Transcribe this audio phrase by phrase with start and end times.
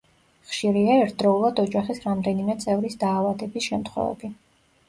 [0.51, 4.33] ხშირია ერთდროულად ოჯახის რამდენიმე წევრის დაავადების შემთხვევები.